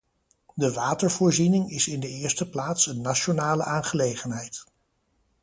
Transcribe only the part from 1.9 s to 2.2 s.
de